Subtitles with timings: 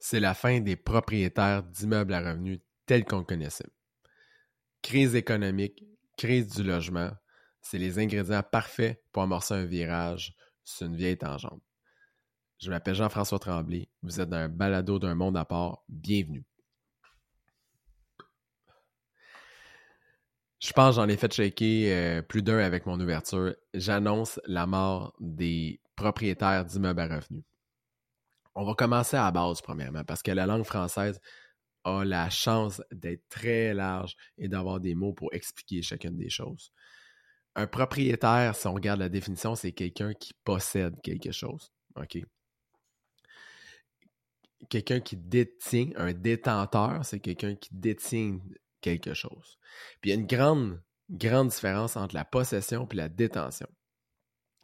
[0.00, 3.68] c'est la fin des propriétaires d'immeubles à revenus tels qu'on connaissait.
[4.82, 5.84] Crise économique,
[6.16, 7.10] crise du logement,
[7.60, 11.62] c'est les ingrédients parfaits pour amorcer un virage sur une vieille tangente.
[12.58, 16.44] Je m'appelle Jean-François Tremblay, vous êtes dans un balado d'un monde à part, bienvenue.
[20.58, 23.54] Je pense j'en ai fait shaker euh, plus d'un avec mon ouverture.
[23.74, 27.44] J'annonce la mort des propriétaires d'immeubles à revenus.
[28.58, 31.20] On va commencer à la base, premièrement, parce que la langue française
[31.84, 36.72] a la chance d'être très large et d'avoir des mots pour expliquer chacune des choses.
[37.54, 41.70] Un propriétaire, si on regarde la définition, c'est quelqu'un qui possède quelque chose.
[41.96, 42.18] OK?
[44.70, 48.38] Quelqu'un qui détient, un détenteur, c'est quelqu'un qui détient
[48.80, 49.58] quelque chose.
[50.00, 53.68] Puis il y a une grande, grande différence entre la possession et la détention.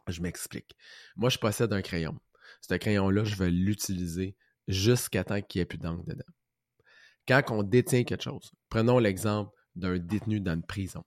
[0.07, 0.75] Je m'explique.
[1.15, 2.19] Moi, je possède un crayon.
[2.67, 4.37] Ce crayon-là, je vais l'utiliser
[4.69, 6.23] jusqu'à temps qu'il n'y ait plus d'encre dedans.
[7.27, 11.03] Quand on détient quelque chose, prenons l'exemple d'un détenu dans une prison.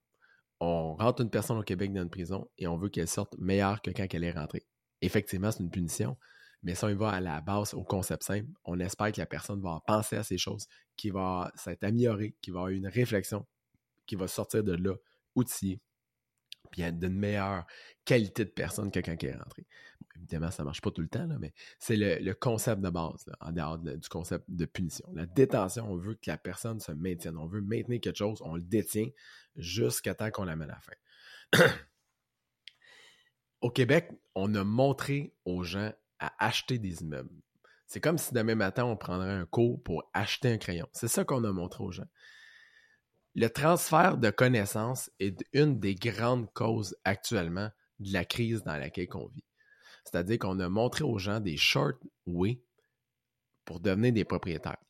[0.60, 3.80] On rentre une personne au Québec dans une prison et on veut qu'elle sorte meilleure
[3.80, 4.66] que quand elle est rentrée.
[5.00, 6.18] Effectivement, c'est une punition,
[6.62, 9.26] mais si on y va à la base, au concept simple, on espère que la
[9.26, 13.46] personne va penser à ces choses, qu'il va s'être amélioré, qu'il va avoir une réflexion,
[14.06, 14.94] qu'il va sortir de là
[15.34, 15.80] outillé,
[16.66, 17.66] puis d'une meilleure
[18.04, 19.66] qualité de personne que quand elle est rentrée.
[20.16, 23.52] évidemment, ça ne marche pas tout le temps, mais c'est le, concept de base, en
[23.52, 25.08] dehors du concept de punition.
[25.14, 27.36] La détention, on veut que la personne se maintienne.
[27.36, 29.08] On veut maintenir quelque chose, on le détient
[29.56, 31.66] jusqu'à temps qu'on l'amène à la fin.
[33.60, 37.30] Au Québec, on a montré aux gens à acheter des immeubles.
[37.86, 40.88] C'est comme si demain matin, on prendrait un cours pour acheter un crayon.
[40.92, 42.06] C'est ça qu'on a montré aux gens.
[43.36, 49.08] Le transfert de connaissances est une des grandes causes actuellement de la crise dans laquelle
[49.12, 49.44] on vit.
[50.04, 52.62] C'est-à-dire qu'on a montré aux gens des short ways
[53.66, 54.82] pour devenir des propriétaires.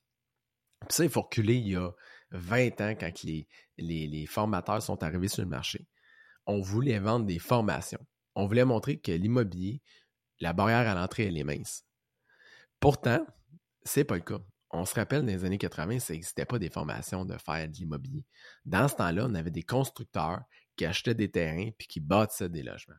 [0.82, 1.90] Puis ça, il faut reculer il y a
[2.30, 3.24] 20 ans quand
[3.78, 5.84] les, formateurs sont arrivés sur le marché.
[6.46, 8.06] On voulait vendre des formations.
[8.36, 9.82] On voulait montrer que l'immobilier,
[10.38, 11.84] la barrière à l'entrée, elle est mince.
[12.78, 13.26] Pourtant,
[13.82, 14.38] c'est pas le cas.
[14.76, 17.72] On se rappelle, dans les années 80, ça n'existait pas des formations de faire de
[17.72, 18.26] l'immobilier.
[18.66, 20.42] Dans ce temps-là, on avait des constructeurs
[20.76, 22.96] qui achetaient des terrains puis qui bâtissaient des logements.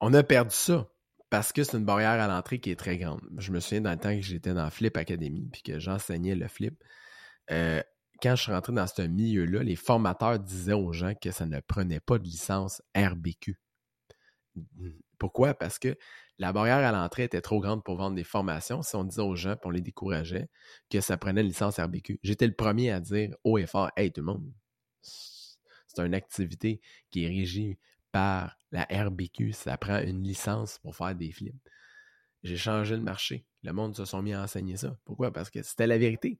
[0.00, 0.86] On a perdu ça
[1.30, 3.22] parce que c'est une barrière à l'entrée qui est très grande.
[3.38, 6.48] Je me souviens dans le temps que j'étais dans Flip Academy puis que j'enseignais le
[6.48, 6.82] flip.
[7.50, 7.82] Euh,
[8.22, 11.60] quand je suis rentré dans ce milieu-là, les formateurs disaient aux gens que ça ne
[11.60, 13.58] prenait pas de licence RBQ.
[15.18, 15.54] Pourquoi?
[15.54, 15.96] Parce que
[16.38, 18.82] la barrière à l'entrée était trop grande pour vendre des formations.
[18.82, 20.48] Si on disait aux gens, puis on les décourageait,
[20.90, 22.20] que ça prenait une licence RBQ.
[22.22, 24.52] J'étais le premier à dire haut et fort, hey tout le monde,
[25.02, 27.78] c'est une activité qui est régie
[28.12, 29.52] par la RBQ.
[29.52, 31.58] Ça prend une licence pour faire des films.
[32.44, 33.44] J'ai changé le marché.
[33.64, 34.96] Le monde se sont mis à enseigner ça.
[35.04, 35.32] Pourquoi?
[35.32, 36.38] Parce que c'était la vérité.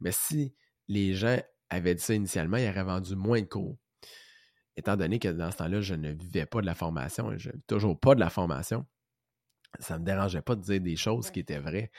[0.00, 0.54] Mais si
[0.86, 3.76] les gens avaient dit ça initialement, ils auraient vendu moins de cours
[4.80, 7.98] étant donné que dans ce temps-là, je ne vivais pas de la formation, je toujours
[7.98, 8.86] pas de la formation,
[9.78, 11.90] ça ne me dérangeait pas de dire des choses qui étaient vraies,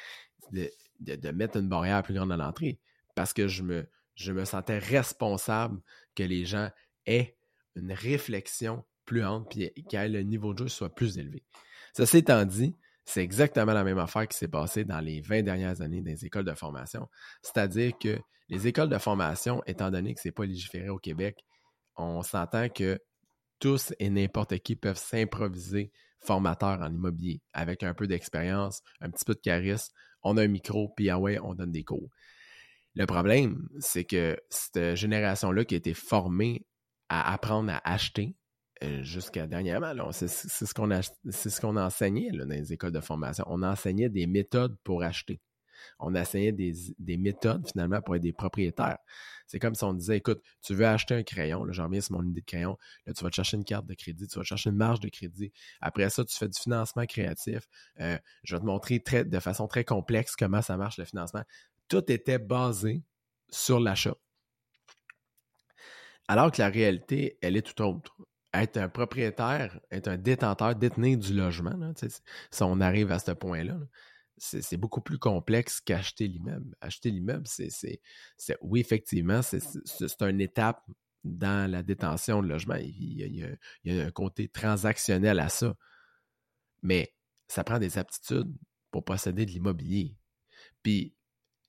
[0.52, 2.80] de, mettre une barrière plus grande à l'entrée,
[3.16, 5.80] parce que je me, je me sentais responsable
[6.16, 6.70] que les gens
[7.06, 7.38] aient
[7.76, 11.44] une réflexion plus ample et que le niveau de jeu soit plus élevé.
[11.94, 12.76] Ceci étant dit,
[13.06, 16.46] c'est exactement la même affaire qui s'est passée dans les 20 dernières années les écoles
[16.46, 17.10] de formation.
[17.42, 21.44] C'est-à-dire que les écoles de formation, étant donné que ce n'est pas légiféré au Québec,
[21.96, 23.00] on s'entend que
[23.60, 29.26] tous et n'importe qui peuvent s'improviser formateurs en immobilier avec un peu d'expérience, un petit
[29.26, 29.94] peu de charisme.
[30.24, 32.10] On a un micro, puis ah ouais, on donne des cours.
[32.96, 36.66] Le problème, c'est que cette génération-là qui a été formée
[37.10, 38.36] à apprendre à acheter,
[38.84, 43.46] euh, jusqu'à dernièrement, c'est ce qu'on ce qu'on enseignait dans les écoles de formation.
[43.48, 45.40] On enseignait des méthodes pour acheter
[46.00, 48.98] on essayait des, des, méthodes finalement pour être des propriétaires.
[49.48, 52.16] C'est comme si on disait, écoute, tu veux acheter un crayon, là, j'en reviens sur
[52.16, 54.44] mon idée de crayon, là, tu vas te chercher une carte de crédit, tu vas
[54.44, 55.52] te chercher une marge de crédit.
[55.82, 57.68] Après ça, tu fais du financement créatif.
[58.00, 61.44] Euh, je vais te montrer de façon très complexe comment ça marche le financement.
[61.88, 63.04] Tout était basé
[63.50, 64.16] sur l'achat.
[66.28, 68.16] Alors que la réalité, elle est tout autre
[68.54, 73.78] être un propriétaire, être un détenteur, détenir du logement, si on arrive à ce point-là,
[74.42, 76.76] c'est beaucoup plus complexe qu'acheter l'immeuble.
[76.82, 78.00] Acheter l'immeuble, c'est,
[78.62, 80.84] oui, effectivement, c'est une étape
[81.24, 82.76] dans la détention de logement.
[82.76, 85.76] Il y, a, un côté transactionnel à ça.
[86.82, 87.14] Mais
[87.48, 88.52] ça prend des aptitudes
[88.90, 90.18] pour posséder de l'immobilier.
[90.82, 91.16] Puis,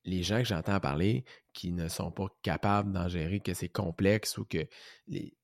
[0.04, 4.38] les gens que j'entends parler qui ne sont pas capables d'en gérer, que c'est complexe
[4.38, 4.66] ou que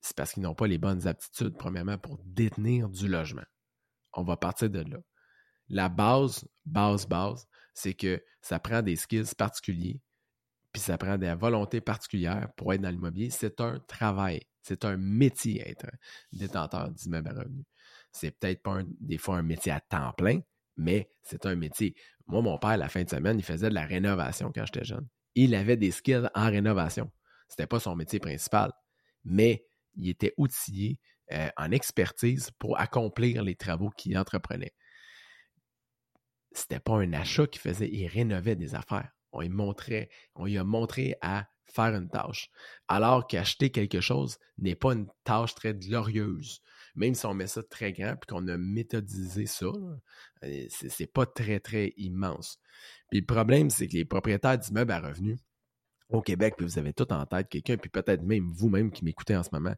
[0.01, 3.45] c'est parce qu'ils n'ont pas les bonnes aptitudes, premièrement, pour détenir du logement.
[4.13, 4.97] On va partir de là
[5.69, 10.01] la base, base, base, c'est que ça prend des skills particuliers,
[10.71, 13.29] puis ça prend des volontés particulières pour être dans l'immobilier.
[13.29, 15.87] C'est un travail, c'est un métier être
[16.31, 17.65] détenteur d'immeubles à revenus.
[18.11, 20.39] C'est peut-être pas des fois un métier à temps plein,
[20.77, 21.95] mais c'est un métier.
[22.27, 25.07] Moi, mon père, la fin de semaine, il faisait de la rénovation quand j'étais jeune.
[25.35, 27.11] Il avait des skills en rénovation.
[27.47, 28.71] C'était pas son métier principal,
[29.23, 30.99] mais il était outillé
[31.31, 34.73] euh, en expertise pour accomplir les travaux qu'il entreprenait.
[36.51, 39.09] C'était pas un achat qu'il faisait, il rénovait des affaires.
[39.31, 42.49] On lui montrait, on lui a montré à faire une tâche.
[42.87, 46.61] Alors qu'acheter quelque chose n'est pas une tâche très glorieuse.
[46.95, 49.67] Même si on met ça très grand puis qu'on a méthodisé ça,
[50.43, 52.59] euh, c'est pas très, très immense.
[53.11, 55.39] Puis le problème, c'est que les propriétaires d'immeubles à revenus
[56.09, 59.35] au Québec, puis vous avez tout en tête, quelqu'un, puis peut-être même vous-même qui m'écoutez
[59.35, 59.75] en ce moment,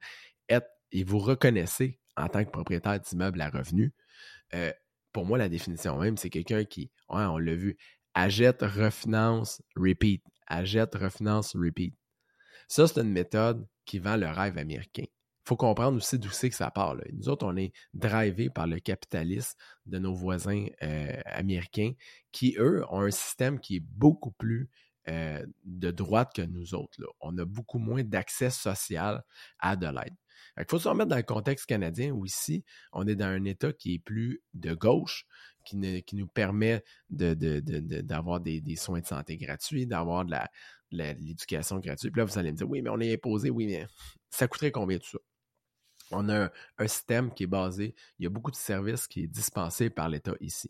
[0.47, 3.91] êtes et vous reconnaissez en tant que propriétaire d'immeubles à revenus,
[4.53, 4.71] euh,
[5.11, 7.77] pour moi, la définition même, c'est quelqu'un qui, on l'a vu,
[8.13, 10.23] achète, refinance, repeat.
[10.47, 11.95] Achète, refinance, repeat.
[12.67, 15.03] Ça, c'est une méthode qui vend le rêve américain.
[15.05, 16.95] Il faut comprendre aussi d'où c'est que ça part.
[17.11, 21.93] Nous autres, on est drivés par le capitalisme de nos voisins euh, américains
[22.31, 24.69] qui, eux, ont un système qui est beaucoup plus
[25.09, 26.99] euh, de droite que nous autres.
[27.21, 29.23] On a beaucoup moins d'accès social
[29.59, 30.15] à de l'aide.
[30.57, 33.71] Il faut se remettre dans le contexte canadien où ici, on est dans un État
[33.71, 35.25] qui est plus de gauche,
[35.65, 40.35] qui, nous permet d'avoir des, soins de santé gratuits, d'avoir de
[40.91, 42.11] l'éducation gratuite.
[42.11, 43.87] Puis là, vous allez me dire, oui, mais on est imposé, oui, mais
[44.29, 45.19] ça coûterait combien tout ça?
[46.11, 49.27] On a un, système qui est basé, il y a beaucoup de services qui est
[49.27, 50.69] dispensé par l'État ici.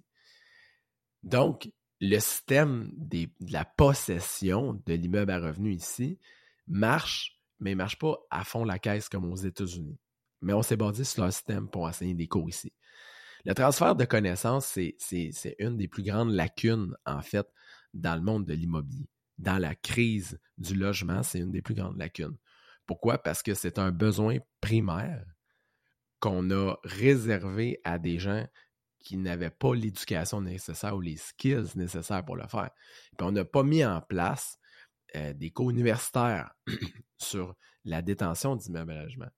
[1.24, 6.20] Donc, le système de la possession de l'immeuble à revenus ici
[6.68, 9.98] marche, mais ne marche pas à fond la caisse comme aux États-Unis.
[10.42, 12.74] Mais on s'est basé sur leur système pour enseigner des cours ici.
[13.46, 17.48] Le transfert de connaissances, c'est une des plus grandes lacunes, en fait,
[17.94, 19.08] dans le monde de l'immobilier.
[19.38, 22.38] Dans la crise du logement, c'est une des plus grandes lacunes.
[22.86, 23.18] Pourquoi?
[23.18, 25.26] Parce que c'est un besoin primaire
[26.20, 28.46] qu'on a réservé à des gens
[29.00, 32.70] qui n'avaient pas l'éducation nécessaire ou les skills nécessaires pour le faire.
[33.18, 34.60] Puis on n'a pas mis en place
[35.16, 36.54] euh, des cours universitaires
[37.18, 37.56] sur
[37.86, 39.30] la détention à logement.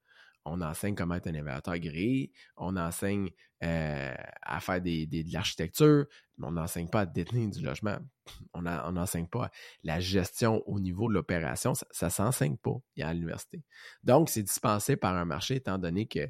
[0.46, 3.30] On enseigne comment être un évaluateur gris, on enseigne
[3.64, 6.06] euh, à faire de l'architecture,
[6.38, 7.98] mais on n'enseigne pas à détenir du logement.
[8.54, 9.50] On n'enseigne pas
[9.84, 11.74] la gestion au niveau de l'opération.
[11.74, 13.64] Ça ne s'enseigne pas à l'université.
[14.04, 16.30] Donc, c'est dispensé par un marché étant donné que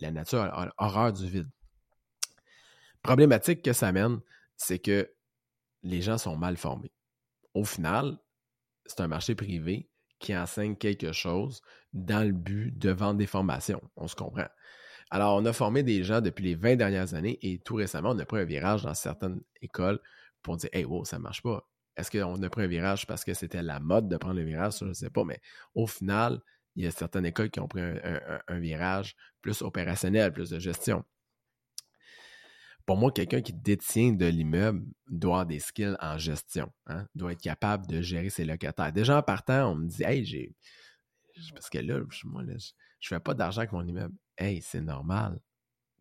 [0.00, 1.50] la nature a horreur du vide.
[3.02, 4.20] Problématique que ça mène,
[4.56, 5.10] c'est que
[5.82, 6.92] les gens sont mal formés.
[7.54, 8.18] Au final,
[8.86, 13.82] c'est un marché privé qui enseigne quelque chose dans le but de vendre des formations.
[13.96, 14.48] On se comprend.
[15.10, 18.18] Alors, on a formé des gens depuis les 20 dernières années et tout récemment, on
[18.18, 20.00] a pris un virage dans certaines écoles
[20.42, 21.68] pour dire Hey, wow, ça ne marche pas.
[21.96, 24.78] Est-ce qu'on a pris un virage parce que c'était la mode de prendre le virage?
[24.80, 25.40] je ne sais pas, mais
[25.74, 26.40] au final,
[26.76, 31.04] il y a certaines écoles qui ont pris un, virage plus opérationnel, plus de gestion.
[32.88, 37.32] Pour moi, quelqu'un qui détient de l'immeuble doit avoir des skills en gestion, hein, doit
[37.32, 38.94] être capable de gérer ses locataires.
[38.94, 40.56] Déjà en partant, on me dit Hey, j'ai.
[41.52, 42.58] Parce que là, moi, je ne
[43.18, 44.14] fais pas d'argent avec mon immeuble.
[44.38, 45.38] Hey, c'est normal.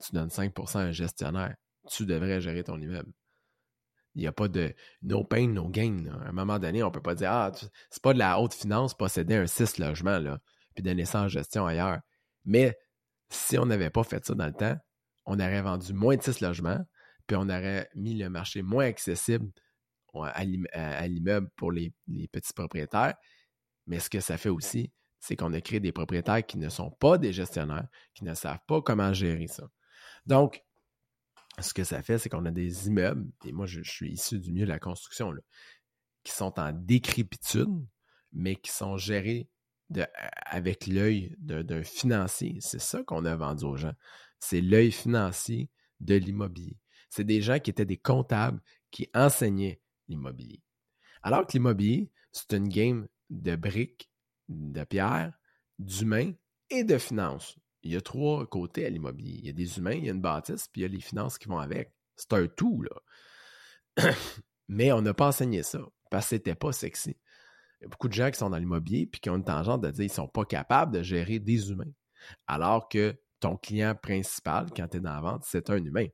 [0.02, 1.58] Tu donnes 5% à un gestionnaire.
[1.90, 3.12] Tu devrais gérer ton immeuble.
[4.16, 6.06] Il n'y a pas de no pain, no gain.
[6.24, 7.52] À un moment donné, on ne peut pas dire Ah,
[7.90, 10.40] c'est pas de la haute finance posséder un 6 logements, là,
[10.74, 12.00] puis donner ça en gestion ailleurs.
[12.46, 12.78] Mais
[13.30, 14.78] si on n'avait pas fait ça dans le temps,
[15.28, 16.84] on aurait vendu moins de 6 logements,
[17.28, 19.52] puis on aurait mis le marché moins accessible
[20.24, 20.44] à
[21.08, 21.94] l'immeuble pour les,
[22.32, 23.16] petits propriétaires.
[23.86, 26.90] Mais ce que ça fait aussi, c'est qu'on a créé des propriétaires qui ne sont
[26.92, 29.70] pas des gestionnaires, qui ne savent pas comment gérer ça.
[30.26, 30.64] Donc,
[31.60, 34.52] ce que ça fait, c'est qu'on a des immeubles, et moi je, suis issu du
[34.52, 35.34] milieu de la construction,
[36.24, 37.86] qui sont en décrépitude,
[38.32, 39.50] mais qui sont gérés
[40.46, 42.58] avec l'œil d'un financier.
[42.60, 43.94] C'est ça qu'on a vendu aux gens.
[44.40, 46.78] C'est l'œil financier de l'immobilier.
[47.10, 50.62] C'est des gens qui étaient des comptables qui enseignaient l'immobilier.
[51.24, 54.10] Alors que l'immobilier, c'est une game de briques,
[54.50, 55.34] de pierres,
[55.80, 56.34] d'humains
[56.70, 57.58] et de finances.
[57.84, 59.40] Il y a trois côtés à l'immobilier.
[59.40, 61.00] Il y a des humains, il y a une bâtisse, puis il y a les
[61.00, 61.94] finances qui vont avec.
[62.16, 64.12] C'est un tout, là.
[64.68, 65.80] Mais on n'a pas enseigné ça
[66.10, 67.16] parce que c'était pas sexy.
[67.86, 70.06] Beaucoup de gens qui sont dans l'immobilier puis qui ont une tangente de dire qu'ils
[70.06, 71.92] ne sont pas capables de gérer des humains.
[72.48, 76.08] Alors que ton client principal, quand tu es dans la vente, c'est un humain.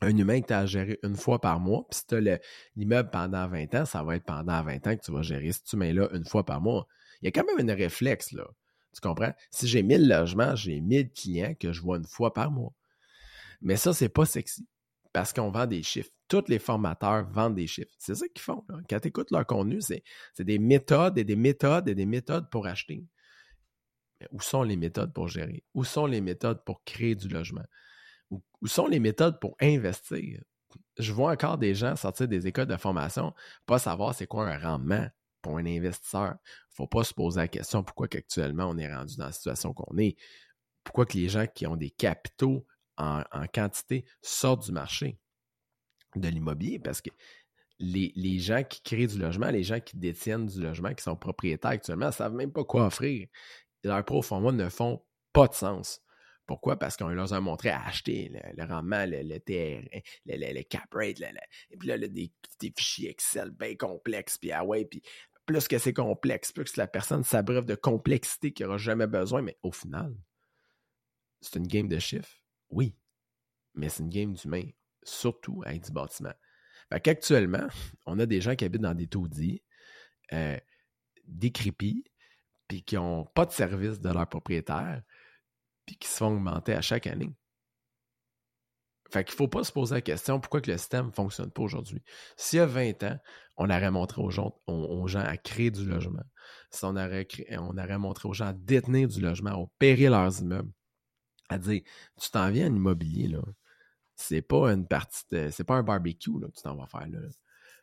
[0.00, 2.40] Un humain que tu as à gérer une fois par mois, puis si tu as
[2.74, 5.72] l'immeuble pendant 20 ans, ça va être pendant 20 ans que tu vas gérer cet
[5.72, 6.88] humain-là une fois par mois.
[7.20, 8.44] Il y a quand même un réflexe, là.
[8.94, 9.32] Tu comprends?
[9.50, 12.72] Si j'ai 1000 logements, j'ai 1000 clients que je vois une fois par mois.
[13.60, 14.66] Mais ça, c'est pas sexy.
[15.12, 16.10] Parce qu'on vend des chiffres.
[16.28, 17.92] Tous les formateurs vendent des chiffres.
[17.98, 18.64] C'est ça qu'ils font.
[18.88, 20.02] Quand tu écoutes leur contenu, c'est
[20.38, 23.04] des méthodes et des méthodes et des méthodes pour acheter.
[24.20, 25.64] Mais où sont les méthodes pour gérer?
[25.74, 27.64] Où sont les méthodes pour créer du logement?
[28.30, 30.40] Où, sont les méthodes pour investir?
[30.98, 33.34] Je vois encore des gens sortir des écoles de formation,
[33.66, 35.06] pas savoir c'est quoi un rendement
[35.42, 36.36] pour un investisseur.
[36.36, 39.32] Il ne faut pas se poser la question pourquoi actuellement on est rendu dans la
[39.32, 40.16] situation qu'on est.
[40.82, 42.64] Pourquoi que les gens qui ont des capitaux
[42.96, 43.22] en,
[43.52, 45.18] quantité sortent du marché
[46.16, 46.78] de l'immobilier?
[46.78, 47.10] Parce que
[47.78, 51.16] les, les, gens qui créent du logement, les gens qui détiennent du logement, qui sont
[51.16, 53.26] propriétaires actuellement, ne savent même pas quoi offrir.
[53.82, 56.00] Leurs pro forma ne font pas de sens.
[56.46, 56.78] Pourquoi?
[56.78, 59.88] Parce qu'on leur a montré à acheter le, rendement, le, le, TR,
[60.26, 61.20] le, cap rate,
[61.70, 65.02] et puis là, des, des, fichiers Excel bien complexes, puis ah ouais, puis
[65.46, 69.42] plus que c'est complexe, plus que la personne s'abreuve de complexité qu'il n'aura jamais besoin,
[69.42, 70.14] mais au final,
[71.40, 72.41] c'est une game de chiffres,
[72.72, 72.96] oui,
[73.74, 74.64] mais c'est une game d'humain,
[75.02, 76.32] surtout avec du bâtiment.
[76.90, 77.66] Fait qu'actuellement,
[78.06, 79.62] on a des gens qui habitent dans des taudis,
[80.32, 80.58] euh,
[81.26, 82.04] décrépits,
[82.68, 85.02] puis qui n'ont pas de service de leur propriétaire,
[85.86, 87.30] puis qui se font augmenter à chaque année.
[89.12, 91.62] Fait qu'il ne faut pas se poser la question pourquoi le système ne fonctionne pas
[91.62, 92.02] aujourd'hui?
[92.36, 93.18] S'il y a 20 ans,
[93.58, 96.22] on aurait montré aux gens, aux, gens à créer du logement.
[96.70, 100.40] Si on aurait, on aurait montré aux gens à détenir du logement, à opérer leurs
[100.40, 100.72] immeubles,
[101.52, 101.82] à dire
[102.20, 103.42] tu t'en viens en immobilier, là.
[104.16, 107.20] C'est pas une partie c'est pas un barbecue là, que tu t'en vas faire là.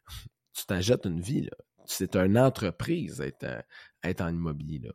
[0.54, 1.56] Tu t'achètes une vie, là.
[1.86, 3.64] C'est une entreprise être,
[4.04, 4.92] être en immobilier, là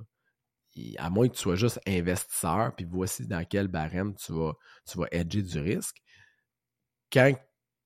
[0.99, 4.55] à moins que tu sois juste investisseur, puis voici dans quel barème tu vas,
[4.87, 6.03] tu vas du risque,
[7.13, 7.33] quand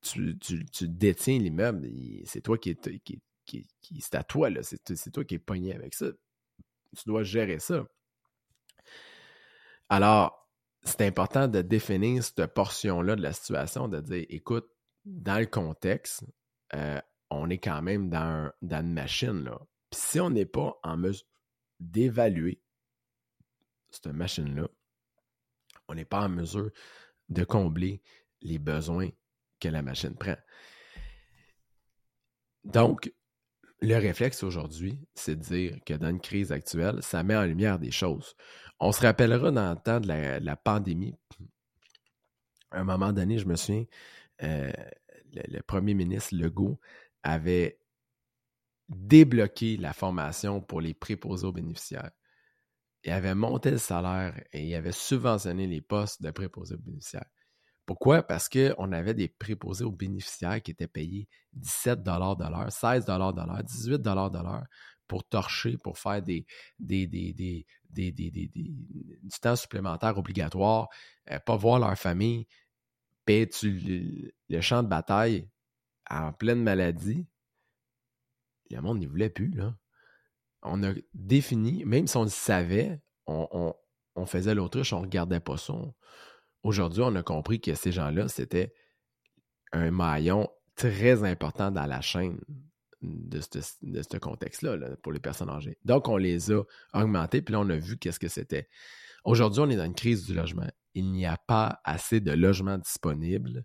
[0.01, 0.39] tu,
[0.83, 1.89] détiens l'immeuble,
[2.25, 3.03] c'est toi qui est,
[3.45, 4.63] qui, c'est à toi, là.
[4.63, 6.07] C'est, toi qui es pogné avec ça.
[6.97, 7.87] Tu dois gérer ça.
[9.91, 10.48] Alors,
[10.85, 14.69] c'est important de définir cette portion-là de la situation, de dire, écoute,
[15.05, 16.25] dans le contexte,
[16.75, 19.59] euh, on est quand même dans, dans une machine, là.
[19.91, 21.27] Puis si on n'est pas en mesure
[21.81, 22.61] d'évaluer
[23.91, 24.69] cette machine-là,
[25.89, 26.71] on n'est pas en mesure
[27.29, 28.03] de combler
[28.43, 29.09] les besoins
[29.61, 30.37] que la machine prend.
[32.65, 33.13] Donc,
[33.81, 37.79] le réflexe aujourd'hui, c'est de dire que dans une crise actuelle, ça met en lumière
[37.79, 38.35] des choses.
[38.81, 41.15] On se rappellera dans le temps de la, pandémie.
[42.71, 43.85] À un moment donné, je me souviens,
[44.43, 44.71] euh,
[45.33, 46.79] le, premier ministre Legault
[47.23, 47.81] avait
[48.89, 52.11] débloqué la formation pour les préposés aux bénéficiaires.
[53.05, 57.29] Il avait monté le salaire et il avait subventionné les postes de préposés aux bénéficiaires.
[57.87, 58.23] Pourquoi?
[58.23, 63.13] Parce qu'on avait des préposés aux bénéficiaires qui étaient payés 17 de l'heure, 16 de
[63.13, 64.65] l'heure, 18 de l'heure
[65.07, 66.45] pour torcher, pour faire des,
[66.79, 70.89] des, du temps supplémentaire obligatoire,
[71.31, 72.47] euh, pas voir leur famille,
[73.25, 75.49] payer le, le, champ de bataille
[76.11, 77.27] en pleine maladie.
[78.71, 79.75] Le monde n'y voulait plus, là.
[80.63, 83.75] On a défini, même si on le savait, on, on,
[84.17, 85.75] on faisait l'autruche, on ne regardait pas ça.
[86.65, 88.75] Aujourd'hui, on a compris que ces gens-là, c'était
[89.73, 92.41] un maillon très important dans la chaîne
[93.03, 95.79] de ce, contexte-là pour les personnes âgées.
[95.85, 96.63] Donc, on les a
[96.95, 98.69] augmentés, puis là, on a vu qu'est-ce que c'était.
[99.25, 100.69] Aujourd'hui, on est dans une crise du logement.
[100.95, 103.65] Il n'y a pas assez de logements disponibles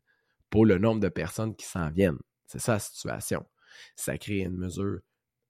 [0.49, 2.19] pour le nombre de personnes qui s'en viennent.
[2.45, 3.45] C'est ça la situation.
[3.95, 4.99] Ça crée une mesure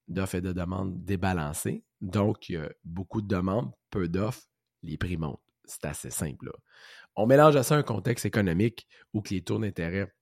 [0.08, 1.84] d'offres et de demandes débalancée.
[2.02, 4.44] Donc, il y a beaucoup de demandes, peu d'offres,
[4.82, 5.42] les prix montent.
[5.66, 6.52] C'est assez simple.
[7.16, 10.14] On mélange à ça un contexte économique où les taux d'intérêt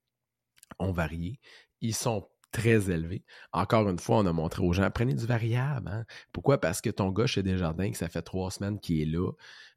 [0.78, 1.40] ont varié.
[1.80, 3.24] Ils sont très élevés.
[3.52, 5.88] Encore une fois, on a montré aux gens, prenez du variable.
[5.88, 6.04] Hein.
[6.32, 6.60] Pourquoi?
[6.60, 9.30] Parce que ton gars chez Desjardins, que ça fait trois semaines qu'il est là,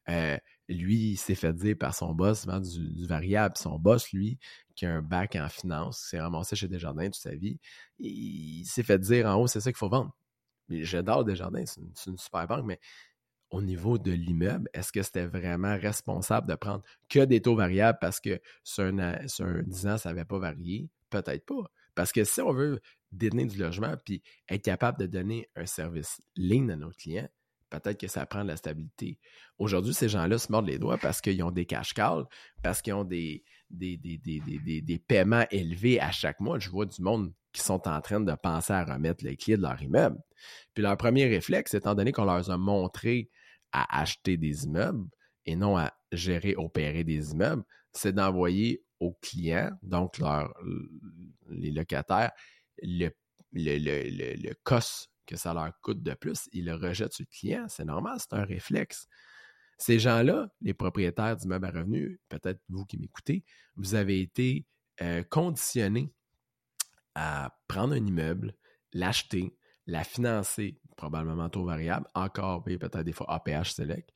[0.10, 0.38] euh,
[0.70, 3.56] lui, il s'est fait dire par son boss, vend du, variable.
[3.58, 4.38] Son boss, lui,
[4.76, 7.60] qui a un bac en finance, s'est ramassé chez Desjardins toute sa vie,
[8.00, 10.16] il, s'est fait dire en haut, c'est ça qu'il faut vendre.
[10.70, 12.80] J'adore Desjardins, c'est une, super banque, mais
[13.52, 18.00] au niveau de l'immeuble, est-ce que c'était vraiment responsable de prendre que des taux variables
[18.02, 20.90] parce que sur un, sur 10 ans, ça n'avait pas varié?
[21.10, 21.72] Peut-être pas.
[21.96, 22.80] Parce que si on veut
[23.12, 27.30] détenir du logement puis être capable de donner un service ligne à nos clients,
[27.70, 29.20] peut-être que ça prend de la stabilité.
[29.58, 32.26] Aujourd'hui, ces gens-là se mordent les doigts parce qu'ils ont des cash calls,
[32.62, 36.60] parce qu'ils ont des, des, paiements élevés à chaque mois.
[36.60, 39.62] Je vois du monde qui sont en train de penser à remettre les clés de
[39.62, 40.18] leur immeuble.
[40.74, 43.30] Puis leur premier réflexe, étant donné qu'on leur a montré
[43.72, 45.08] à acheter des immeubles
[45.46, 50.20] et non à gérer, opérer des immeubles, c'est d'envoyer aux clients, donc
[51.50, 52.32] les locataires,
[52.82, 53.10] le,
[53.52, 57.38] le, le, le, cost que ça leur coûte de plus, ils le rejettent sur le
[57.38, 57.66] client.
[57.68, 59.08] C'est normal, c'est un réflexe.
[59.78, 63.44] Ces gens-là, les propriétaires d'immeubles à revenus, peut-être vous qui m'écoutez,
[63.76, 64.66] vous avez été
[65.02, 66.14] euh, conditionnés
[67.16, 68.56] à prendre un immeuble,
[68.94, 74.10] l'acheter, la financer, probablement taux variable, encore peut-être des fois APH Select,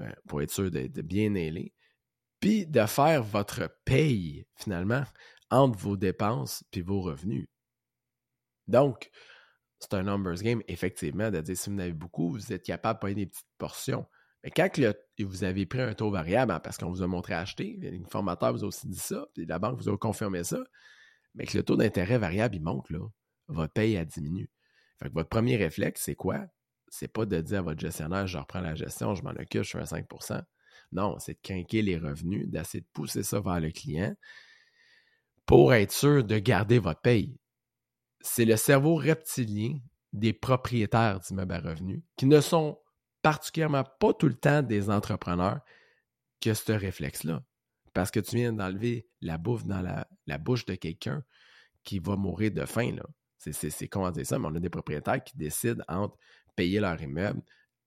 [0.00, 1.72] euh, pour être sûr de, bien nailer,
[2.40, 5.04] puis de faire votre paye, finalement,
[5.50, 7.46] entre vos dépenses puis vos revenus.
[8.68, 9.10] Donc,
[9.78, 12.98] c'est un numbers game, effectivement, de dire si vous en avez beaucoup, vous êtes capable
[12.98, 14.06] de payer des petites portions.
[14.42, 14.68] Mais quand
[15.20, 18.52] vous avez pris un taux variable, hein, parce qu'on vous a montré acheter, le formateur
[18.52, 20.62] vous a aussi dit ça, puis la banque vous a confirmé ça,
[21.34, 23.00] mais que le taux d'intérêt variable, il monte, là,
[23.48, 24.48] votre paye, a diminué.
[24.98, 26.46] Fait que votre premier réflexe, c'est quoi?
[26.88, 29.68] C'est pas de dire à votre gestionnaire, je reprends la gestion, je m'en occupe, je
[29.68, 30.06] suis à 5
[30.92, 34.14] Non, c'est de craquer les revenus, d'essayer de pousser ça vers le client
[35.46, 37.38] pour être sûr de garder votre paye.
[38.20, 39.78] C'est le cerveau reptilien
[40.12, 42.78] des propriétaires d'immeubles à revenus qui ne sont
[43.22, 45.60] particulièrement pas tout le temps des entrepreneurs
[46.40, 47.42] que ce réflexe-là.
[47.92, 51.24] Parce que tu viens d'enlever la bouffe dans la, bouche de quelqu'un
[51.82, 52.96] qui va mourir de faim.
[53.38, 56.16] C'est comment dire ça, mais on a des propriétaires qui décident entre
[56.56, 57.42] payer leur immeuble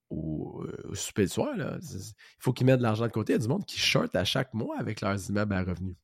[0.10, 1.54] ou euh, souper le soir.
[1.58, 2.00] Il
[2.40, 3.34] faut qu'ils mettent de l'argent de côté.
[3.34, 5.96] Il y a du monde qui short à chaque mois avec leurs immeubles à revenus.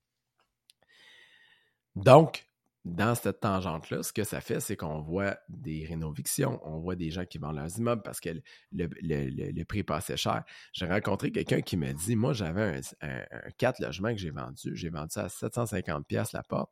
[1.95, 2.45] Donc,
[2.85, 7.09] dans cette tangente-là, ce que ça fait, c'est qu'on voit des rénovictions, on voit des
[7.09, 8.29] gens qui vendent leurs immeubles parce que
[8.71, 10.43] le, prix passait cher.
[10.71, 13.23] J'ai rencontré quelqu'un qui me dit Moi, j'avais un,
[13.57, 14.75] 4 logements que j'ai vendu.
[14.75, 16.71] J'ai vendu ça à 750$ la porte.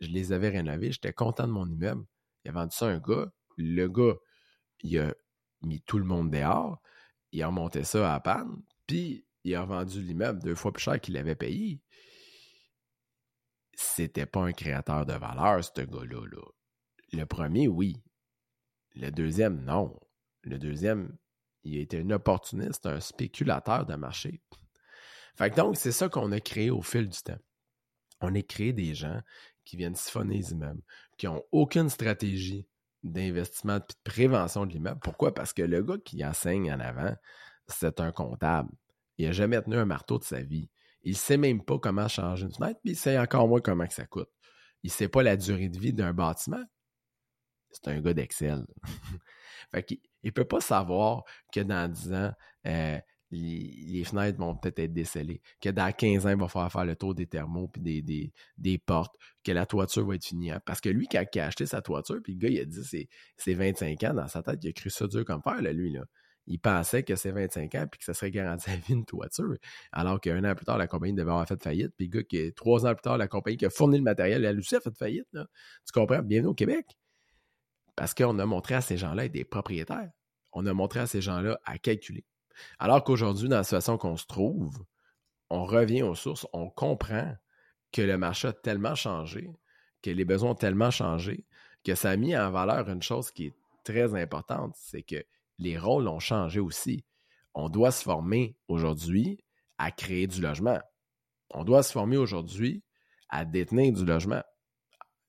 [0.00, 0.92] Je les avais rénovés.
[0.92, 2.04] J'étais content de mon immeuble.
[2.44, 3.26] Il a vendu ça à un gars.
[3.56, 4.14] Le gars,
[4.82, 5.12] il a
[5.62, 6.80] mis tout le monde dehors.
[7.32, 8.62] Il a remonté ça à panne.
[8.86, 11.80] Puis, il a vendu l'immeuble deux fois plus cher qu'il avait payé
[13.80, 16.44] c'était pas un créateur de valeur, ce gars-là.
[17.12, 17.96] Le premier, oui.
[18.94, 19.98] Le deuxième, non.
[20.42, 21.16] Le deuxième,
[21.64, 24.42] il était un opportuniste, un spéculateur de marché.
[25.36, 27.38] Fait que donc, c'est ça qu'on a créé au fil du temps.
[28.20, 29.20] On a créé des gens
[29.64, 30.82] qui viennent siphonner les immeubles,
[31.16, 32.66] qui n'ont aucune stratégie
[33.02, 35.00] d'investissement et de prévention de l'immeuble.
[35.02, 35.34] Pourquoi?
[35.34, 37.14] Parce que le gars qui enseigne en avant,
[37.68, 38.70] c'est un comptable.
[39.18, 40.70] Il n'a jamais tenu un marteau de sa vie.
[41.02, 43.86] Il ne sait même pas comment changer une fenêtre, puis il sait encore moins comment
[43.86, 44.30] que ça coûte.
[44.82, 46.62] Il ne sait pas la durée de vie d'un bâtiment.
[47.70, 48.66] C'est un gars d'Excel.
[49.70, 52.32] fait qu'il ne peut pas savoir que dans 10 ans,
[52.66, 52.98] euh,
[53.30, 56.96] les, fenêtres vont peut-être être décellées, que dans 15 ans, il va falloir faire le
[56.96, 58.02] tour des thermos puis
[58.56, 59.14] des, portes,
[59.44, 60.50] que la toiture va être finie.
[60.50, 60.60] Hein.
[60.66, 63.08] Parce que lui, quand il a acheté sa toiture, puis le gars, il a dit
[63.36, 65.92] c'est 25 ans, dans sa tête, il a cru ça dur comme faire, là, lui.
[65.92, 66.04] Là
[66.50, 69.54] il pensait que c'est 25 ans puis que ça serait garanti à vie une toiture.
[69.92, 71.92] Alors qu'un an plus tard, la compagnie devait avoir fait faillite.
[71.96, 74.58] Puis le gars, trois ans plus tard, la compagnie qui a fourni le matériel, elle
[74.58, 75.28] aussi a fait faillite.
[75.32, 76.22] Tu comprends?
[76.22, 76.86] Bienvenue au Québec.
[77.94, 80.10] Parce qu'on a montré à ces gens-là être des propriétaires.
[80.52, 82.24] On a montré à ces gens-là à calculer.
[82.78, 84.84] Alors qu'aujourd'hui, dans la situation qu'on se trouve,
[85.50, 87.34] on revient aux sources, on comprend
[87.92, 89.50] que le marché a tellement changé,
[90.02, 91.44] que les besoins ont tellement changé,
[91.84, 95.24] que ça a mis en valeur une chose qui est très importante, c'est que
[95.58, 97.04] les rôles ont changé aussi.
[97.54, 99.42] On doit se former aujourd'hui
[99.78, 100.80] à créer du logement.
[101.50, 102.84] On doit se former aujourd'hui
[103.28, 104.42] à détenir du logement.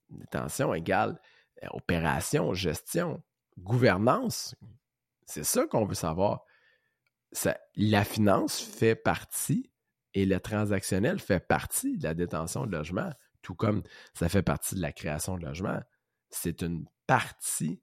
[0.10, 1.20] Détention égale
[1.64, 3.22] euh, opération, gestion,
[3.58, 4.56] gouvernance.
[5.26, 6.44] C'est ça qu'on veut savoir.
[7.76, 9.72] La finance fait partie
[10.14, 13.10] et le transactionnel fait partie de la détention de logement,
[13.42, 15.80] tout comme ça fait partie de la création de logement.
[16.30, 17.82] C'est une partie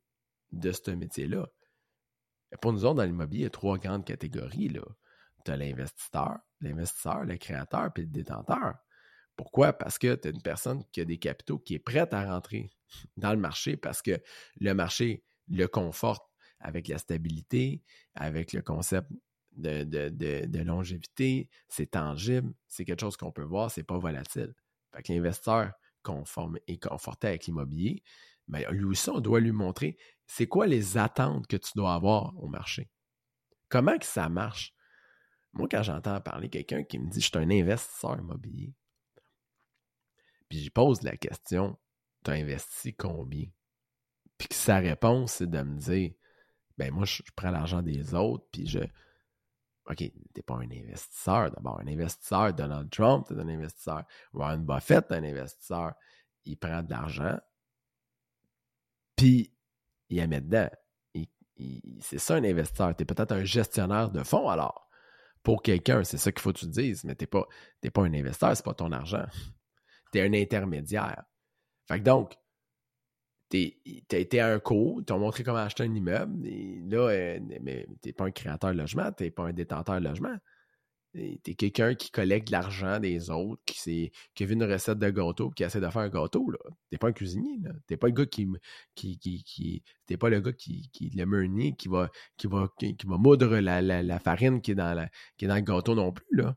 [0.53, 1.49] de ce métier-là.
[2.61, 4.73] Pour nous autres, dans l'immobilier, il y a trois grandes catégories.
[5.45, 8.75] Tu as l'investisseur, l'investisseur, le créateur, puis le détenteur.
[9.37, 9.73] Pourquoi?
[9.73, 12.71] Parce que tu as une personne qui a des capitaux qui est prête à rentrer
[13.17, 14.21] dans le marché parce que
[14.61, 16.27] le marché le conforte
[16.59, 17.83] avec la stabilité,
[18.15, 19.09] avec le concept
[19.59, 24.55] de, longévité, c'est tangible, c'est quelque chose qu'on peut voir, c'est pas volatile.
[24.95, 28.03] Fait que l'investisseur conforme est conforté avec l'immobilier,
[28.47, 32.37] mais lui aussi, on doit lui montrer c'est quoi les attentes que tu dois avoir
[32.43, 32.91] au marché?
[33.69, 34.75] Comment ça marche?
[35.53, 38.75] Moi, quand j'entends parler quelqu'un qui me dit je suis un investisseur immobilier,
[40.49, 41.79] puis j'y pose la question
[42.25, 43.47] tu as investi combien?
[44.37, 46.13] Puis que sa réponse, c'est de me dire
[46.79, 48.79] ben moi, je, prends l'argent des autres, puis je.
[49.91, 51.51] OK, t'es pas un investisseur.
[51.51, 54.05] D'abord, un investisseur, Donald Trump, t'es un investisseur.
[54.35, 55.95] Warren Buffett, un investisseur.
[56.45, 57.39] Il prend de l'argent,
[59.17, 59.53] puis
[60.09, 60.71] il la met dedans.
[62.01, 62.95] c'est ça un investisseur.
[62.97, 64.89] Tu es peut-être un gestionnaire de fonds alors.
[65.43, 67.47] Pour quelqu'un, c'est ça qu'il faut que tu te dises, mais tu n'es pas,
[67.93, 69.27] pas un investisseur, c'est pas ton argent.
[70.11, 71.23] Tu es un intermédiaire.
[71.87, 72.35] Fait que donc,
[73.51, 73.73] tu
[74.13, 77.87] as été à un cours, as montré comment acheter un immeuble, et là, euh, mais
[78.03, 80.37] tu n'es pas un créateur de logement, tu n'es pas un détenteur de logement.
[81.15, 85.11] T'es quelqu'un qui collecte de l'argent des autres, qui, qui a vu une recette de
[85.11, 86.53] gâteau qui essaie de faire un gâteau.
[86.91, 87.59] T'es pas un cuisinier.
[87.87, 88.47] T'es pas le gars qui.
[88.95, 93.57] qui, t'es pas le gars qui, le meunier qui va, qui va, qui, va moudre
[93.57, 95.09] la, farine qui est, dans la,
[95.39, 96.37] qui est dans le gâteau non plus.
[96.37, 96.57] Là.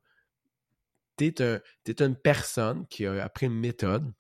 [1.16, 4.12] T'es, un, es une personne qui a appris une méthode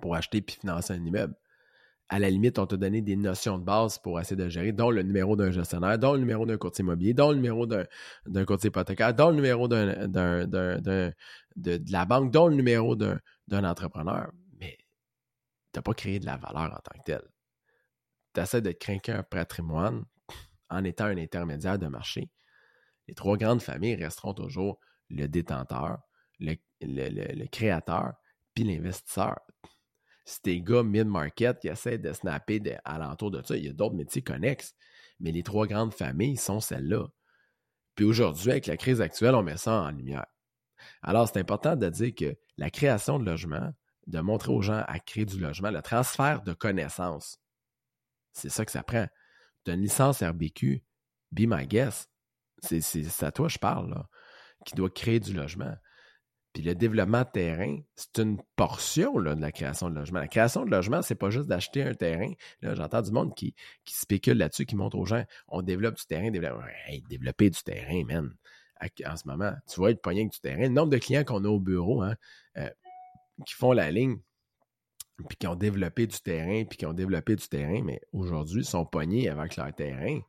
[0.00, 1.36] pour acheter puis financer un immeuble
[2.12, 4.90] à la limite, on t'a donné des notions de base pour essayer de gérer, dont
[4.90, 8.68] le numéro d'un gestionnaire, dont le numéro d'un courtier immobilier, dont le numéro d'un courtier
[8.68, 11.14] hypothécaire, dont le numéro de,
[11.90, 14.30] la banque, dont le numéro d'un entrepreneur.
[14.60, 14.76] Mais
[15.72, 17.22] tu n'as pas créé de la valeur en tant que tel.
[18.34, 20.04] Tu essaies de créer un patrimoine
[20.68, 22.30] en étant un intermédiaire de marché.
[23.08, 26.00] Les trois grandes familles resteront toujours le détenteur,
[26.40, 28.12] le créateur,
[28.52, 29.36] puis l'investisseur
[30.24, 33.56] c'est des gars mid-market qui essaient de snapper de, alentour de ça.
[33.56, 34.74] Il y a d'autres métiers connexes,
[35.20, 37.08] mais les trois grandes familles sont celles-là.
[37.94, 40.26] Puis aujourd'hui, avec la crise actuelle, on met ça en lumière.
[41.02, 43.72] Alors, c'est important de dire que la création de logement,
[44.06, 47.38] de montrer aux gens à créer du logement, le transfert de connaissances,
[48.32, 49.06] c'est ça que ça prend.
[49.64, 50.82] Tu as une licence RBQ,
[51.30, 52.10] be my guest.
[52.62, 54.08] C'est à toi que je parle, là,
[54.64, 55.74] qui doit créer du logement.
[56.52, 60.20] Puis le développement de terrain, c'est une portion de la création de logement.
[60.20, 62.30] La création de logement, c'est pas juste d'acheter un terrain.
[62.60, 63.54] Là, j'entends du monde qui,
[63.86, 66.30] spécule là-dessus, qui montre aux gens, on développe du terrain,
[67.08, 68.34] développer du terrain, man.
[69.06, 70.62] En ce moment, tu vois être pogné avec du terrain.
[70.62, 72.16] Le nombre de clients qu'on a au bureau, hein,
[72.58, 72.68] euh,
[73.46, 74.18] qui font la ligne,
[75.28, 78.84] puis qui ont développé du terrain, puis qui ont développé du terrain, mais aujourd'hui, sont
[78.84, 80.20] pognés avec leur terrain.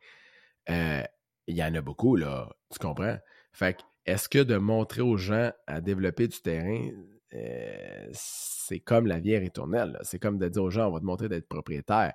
[0.69, 1.03] Euh,
[1.47, 2.49] il y en a beaucoup, là.
[2.71, 3.17] Tu comprends?
[3.51, 6.89] Fait que est-ce que de montrer aux gens à développer du terrain,
[7.33, 9.97] euh, c'est comme la vieille ritournelle?
[10.03, 12.13] C'est comme de dire aux gens, on va te montrer d'être propriétaire.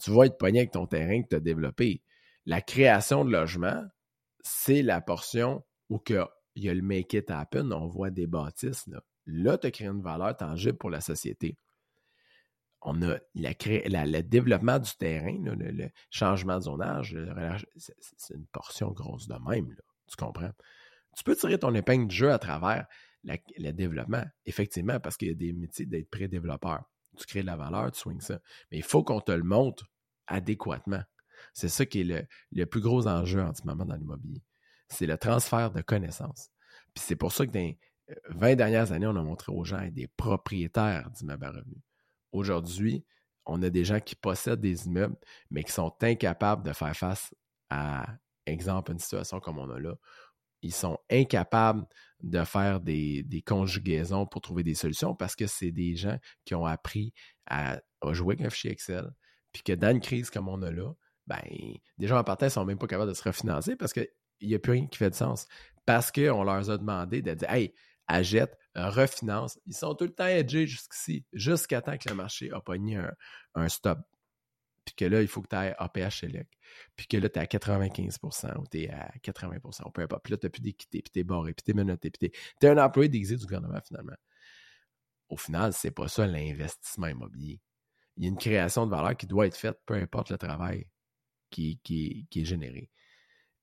[0.00, 2.02] Tu vas être pogné avec ton terrain que tu as développé.
[2.46, 3.82] La création de logement,
[4.42, 6.02] c'est la portion où
[6.54, 8.88] il y a le make it happen, on voit des bâtisses.
[9.26, 11.56] Là, tu créé une valeur tangible pour la société.
[12.82, 17.16] On a le développement du terrain, le, changement de zonage,
[17.76, 19.76] c'est une portion grosse de même.
[20.06, 20.52] tu comprends?
[21.16, 22.86] Tu peux tirer ton épingle de jeu à travers
[23.24, 26.84] le développement, effectivement, parce qu'il y a des métiers d'être pré-développeur.
[27.18, 28.40] Tu crées de la valeur, tu swings ça.
[28.70, 29.86] Mais il faut qu'on te le montre
[30.26, 31.02] adéquatement.
[31.52, 34.42] C'est ça qui est le, plus gros enjeu en ce moment dans l'immobilier.
[34.88, 36.50] C'est le transfert de connaissances.
[36.94, 37.78] Puis c'est pour ça que dans les
[38.30, 41.82] 20 dernières années, on a montré aux gens des propriétaires d'immeubles à revenus.
[42.32, 43.04] Aujourd'hui,
[43.46, 45.16] on a des gens qui possèdent des immeubles,
[45.50, 47.34] mais qui sont incapables de faire face
[47.68, 48.06] à,
[48.46, 49.94] exemple, une situation comme on a là,
[50.62, 51.86] ils sont incapables
[52.22, 56.66] de faire des, conjugaisons pour trouver des solutions parce que c'est des gens qui ont
[56.66, 57.12] appris
[57.46, 57.80] à,
[58.12, 59.10] jouer avec un fichier Excel,
[59.52, 60.92] puis que dans une crise comme on a là,
[61.26, 61.40] ben,
[61.98, 64.08] des gens en partant ne sont même pas capables de se refinancer parce qu'il
[64.42, 65.46] n'y a plus rien qui fait de sens.
[65.86, 67.74] Parce qu'on leur a demandé de dire Hey,
[68.06, 69.58] achète, refinance.
[69.66, 73.00] Ils sont tout le temps edgés jusqu'ici, jusqu'à temps que le marché a pogné
[73.54, 74.00] un stop
[74.90, 76.52] puis que là, il faut que tu ailles APH Select,
[76.96, 80.18] puis que là, tu es à 95% ou tu es à 80 on peut pas.
[80.18, 82.30] Puis là, tu n'as plus d'équité, puis tu es barré, puis tu es menotté, puis
[82.30, 84.16] tu es, un employé déguisé du gouvernement, finalement.
[85.28, 87.60] Au final, c'est pas ça l'investissement immobilier.
[88.16, 90.86] Il y a une création de valeur qui doit être faite, peu importe le travail
[91.50, 92.90] qui, qui, est généré.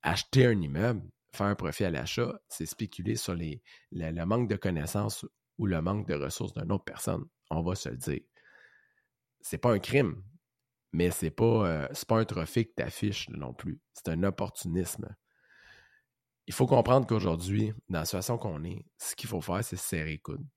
[0.01, 3.61] Acheter un immeuble, faire un profit à l'achat, c'est spéculer sur les,
[3.91, 5.25] le manque de connaissances
[5.57, 7.25] ou le manque de ressources d'une autre personne.
[7.49, 8.21] On va se le dire.
[9.41, 10.23] C'est pas un crime
[10.97, 13.79] mais c'est pas, euh, pas un trophée que tu affiches non plus.
[13.93, 15.07] C'est un opportunisme.
[16.47, 20.13] Il faut comprendre qu'aujourd'hui, dans la situation qu'on est, ce qu'il faut faire, c'est serrer
[20.13, 20.47] les coudes.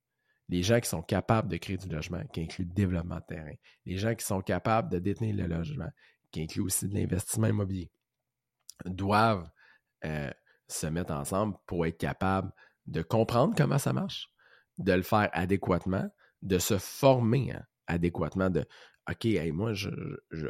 [0.49, 3.53] Les gens qui sont capables de créer du logement, qui inclut le développement de terrain.
[3.85, 5.91] Les gens qui sont capables de détenir le logement,
[6.31, 7.91] qui inclut aussi de l'investissement immobilier,
[8.87, 9.51] doivent
[10.07, 10.31] euh,
[10.69, 12.51] se mettre ensemble pour être capables
[12.87, 14.31] de comprendre comment ça marche,
[14.79, 16.09] de le faire adéquatement,
[16.41, 18.65] de se former hein, adéquatement, de
[19.11, 19.73] OK, moi,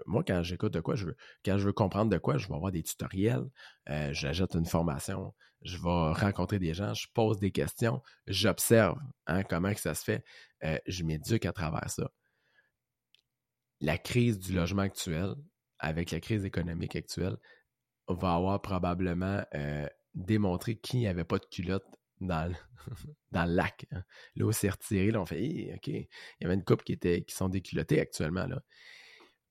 [0.06, 0.94] moi, quand j'écoute de quoi,
[1.44, 3.44] quand je veux comprendre de quoi, je vais avoir des tutoriels,
[3.88, 9.42] euh, j'ajoute une formation, je vais rencontrer des gens, je pose des questions, j'observe hein,
[9.44, 10.24] comment que ça se fait,
[10.64, 12.10] euh, je m'éduque à travers ça.
[13.80, 15.34] La crise du logement actuel,
[15.78, 17.36] avec la crise économique actuelle,
[18.08, 21.86] va avoir probablement euh, démontré qu'il n'y avait pas de culotte
[22.20, 22.54] dans le,
[23.33, 23.87] dans le lac.
[23.92, 24.02] Hein.
[24.37, 25.88] Là, où c'est retiré, là, on fait OK.
[25.88, 26.09] Il
[26.40, 28.46] y avait une coupe qui, était, qui sont déculottées actuellement.
[28.46, 28.62] Là.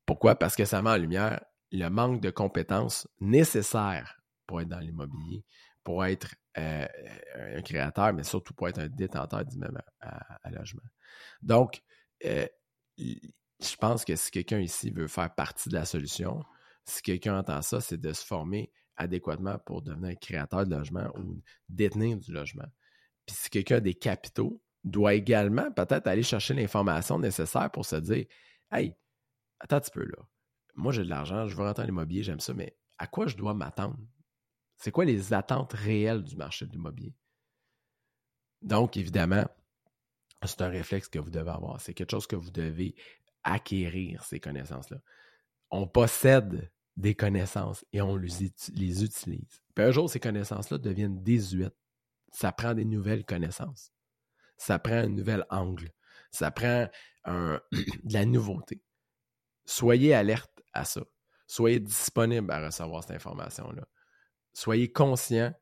[0.05, 0.35] Pourquoi?
[0.35, 5.45] Parce que ça met en lumière le manque de compétences nécessaires pour être dans l'immobilier,
[5.83, 6.87] pour être euh,
[7.35, 10.81] un créateur, mais surtout pour être un détenteur d'immeuble à, logement.
[11.41, 11.81] Donc,
[12.25, 12.47] euh,
[12.97, 16.43] je pense que si quelqu'un ici veut faire partie de la solution,
[16.85, 21.41] si quelqu'un entend ça, c'est de se former adéquatement pour devenir créateur de logement ou
[21.69, 22.67] détenir du logement.
[23.25, 27.95] Puis si quelqu'un a des capitaux, doit également peut-être aller chercher l'information nécessaire pour se
[27.95, 28.25] dire
[28.71, 28.95] Hey,
[29.59, 30.17] attends un petit peu là.
[30.75, 33.35] Moi, j'ai de l'argent, je veux rentrer en immobilier, j'aime ça, mais à quoi je
[33.35, 33.97] dois m'attendre?
[34.77, 37.13] C'est quoi les attentes réelles du marché de l'immobilier?
[38.61, 39.45] Donc, évidemment,
[40.45, 41.81] c'est un réflexe que vous devez avoir.
[41.81, 42.95] C'est quelque chose que vous devez
[43.43, 45.01] acquérir, ces connaissances-là.
[45.71, 49.09] On possède des connaissances et on les, utilise.
[49.75, 51.75] Puis un jour, ces connaissances-là deviennent désuètes.
[52.31, 53.91] Ça prend des nouvelles connaissances.
[54.57, 55.91] Ça prend un nouvel angle.
[56.31, 56.87] Ça prend
[57.25, 58.81] de la nouveauté.
[59.65, 61.01] Soyez alerte à ça.
[61.47, 63.87] Soyez disponible à recevoir cette information-là.
[64.53, 65.53] Soyez conscient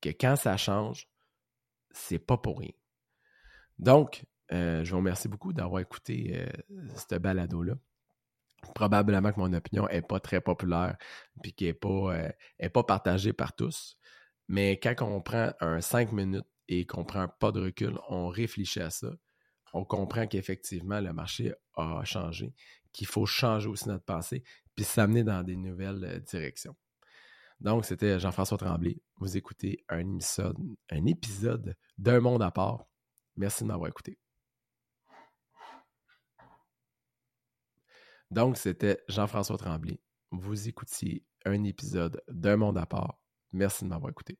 [0.00, 1.08] que quand ça change,
[1.90, 2.72] c'est pas pour rien.
[3.78, 7.74] Donc, euh, je vous remercie beaucoup d'avoir écouté euh, ce balado-là.
[8.74, 10.96] Probablement que mon opinion n'est pas très populaire
[11.44, 13.96] et qu'elle n'est pas, euh, pas partagée par tous.
[14.48, 18.80] Mais quand on prend un 5 minutes et qu'on prend pas de recul, on réfléchit
[18.80, 19.08] à ça.
[19.72, 22.54] On comprend qu'effectivement, le marché a changé,
[22.92, 24.42] qu'il faut changer aussi notre pensée,
[24.74, 26.76] puis s'amener dans des nouvelles directions.
[27.60, 29.00] Donc, c'était Jean-François Tremblay.
[29.18, 30.58] Vous écoutez un épisode,
[30.90, 32.84] un épisode d'un monde à part.
[33.36, 34.18] Merci de m'avoir écouté.
[38.30, 40.00] Donc, c'était Jean-François Tremblay.
[40.30, 43.20] Vous écoutiez un épisode d'un monde à part.
[43.52, 44.38] Merci de m'avoir écouté.